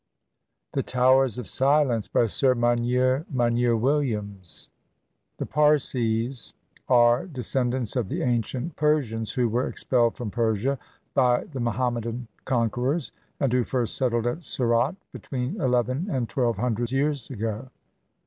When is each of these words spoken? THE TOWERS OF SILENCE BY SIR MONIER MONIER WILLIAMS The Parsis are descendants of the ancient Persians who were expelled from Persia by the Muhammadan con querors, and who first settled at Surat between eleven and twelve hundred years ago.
THE 0.73 0.81
TOWERS 0.81 1.37
OF 1.37 1.47
SILENCE 1.47 2.07
BY 2.07 2.25
SIR 2.25 2.55
MONIER 2.55 3.25
MONIER 3.29 3.77
WILLIAMS 3.77 4.71
The 5.37 5.45
Parsis 5.45 6.55
are 6.89 7.27
descendants 7.27 7.95
of 7.95 8.09
the 8.09 8.23
ancient 8.23 8.75
Persians 8.77 9.33
who 9.33 9.47
were 9.47 9.67
expelled 9.67 10.15
from 10.17 10.31
Persia 10.31 10.79
by 11.13 11.43
the 11.43 11.59
Muhammadan 11.59 12.27
con 12.45 12.71
querors, 12.71 13.11
and 13.39 13.53
who 13.53 13.63
first 13.63 13.95
settled 13.95 14.25
at 14.25 14.43
Surat 14.43 14.95
between 15.11 15.61
eleven 15.61 16.07
and 16.09 16.27
twelve 16.27 16.57
hundred 16.57 16.91
years 16.91 17.29
ago. 17.29 17.69